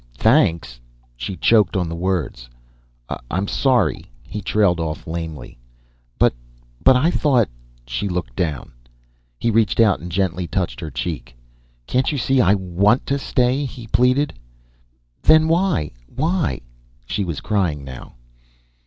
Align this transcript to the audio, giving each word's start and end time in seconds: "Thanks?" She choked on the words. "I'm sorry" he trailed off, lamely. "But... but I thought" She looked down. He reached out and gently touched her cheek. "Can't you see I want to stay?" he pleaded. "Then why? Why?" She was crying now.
"Thanks?" 0.17 0.79
She 1.15 1.35
choked 1.37 1.77
on 1.77 1.87
the 1.87 1.95
words. 1.95 2.49
"I'm 3.29 3.47
sorry" 3.47 4.07
he 4.33 4.41
trailed 4.41 4.79
off, 4.79 5.05
lamely. 5.05 5.59
"But... 6.17 6.33
but 6.83 6.95
I 6.95 7.11
thought" 7.11 7.47
She 7.85 8.09
looked 8.09 8.35
down. 8.35 8.71
He 9.37 9.51
reached 9.51 9.79
out 9.79 9.99
and 9.99 10.11
gently 10.11 10.47
touched 10.47 10.79
her 10.79 10.89
cheek. 10.89 11.37
"Can't 11.85 12.11
you 12.11 12.17
see 12.17 12.41
I 12.41 12.55
want 12.55 13.05
to 13.05 13.19
stay?" 13.19 13.63
he 13.65 13.85
pleaded. 13.89 14.33
"Then 15.21 15.47
why? 15.47 15.91
Why?" 16.07 16.61
She 17.05 17.23
was 17.23 17.39
crying 17.39 17.83
now. 17.83 18.15